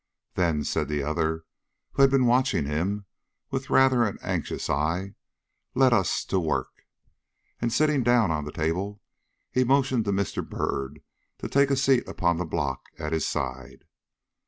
"Then," 0.33 0.63
said 0.63 0.87
the 0.87 1.03
other, 1.03 1.45
who 1.91 2.01
had 2.01 2.09
been 2.09 2.25
watching 2.25 2.65
him 2.65 3.05
with 3.51 3.69
rather 3.69 4.03
an 4.03 4.17
anxious 4.23 4.67
eye, 4.67 5.13
"let 5.75 5.93
us 5.93 6.25
to 6.25 6.39
work." 6.39 6.87
And, 7.59 7.71
sitting 7.71 8.01
down 8.01 8.31
on 8.31 8.43
the 8.43 8.51
table, 8.51 9.03
he 9.51 9.63
motioned 9.63 10.05
to 10.05 10.11
Mr. 10.11 10.43
Byrd 10.43 11.03
to 11.37 11.47
take 11.47 11.69
a 11.69 11.75
seat 11.75 12.07
upon 12.07 12.37
the 12.37 12.45
block 12.45 12.89
at 12.97 13.13
his 13.13 13.27
side. 13.27 13.85